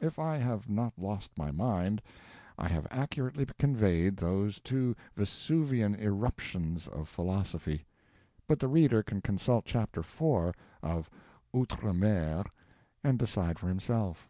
If 0.00 0.18
I 0.18 0.38
have 0.38 0.68
not 0.68 0.94
lost 0.98 1.30
my 1.38 1.52
mind 1.52 2.02
I 2.58 2.66
have 2.66 2.88
accurately 2.90 3.46
conveyed 3.56 4.16
those 4.16 4.58
two 4.58 4.96
Vesuvian 5.14 5.94
irruptions 5.94 6.88
of 6.88 7.08
philosophy. 7.08 7.86
But 8.48 8.58
the 8.58 8.66
reader 8.66 9.04
can 9.04 9.20
consult 9.20 9.64
Chapter 9.64 10.00
IV. 10.00 10.54
of 10.82 11.08
'Outre 11.54 11.92
Mer', 11.92 12.46
and 13.04 13.16
decide 13.16 13.60
for 13.60 13.68
himself. 13.68 14.28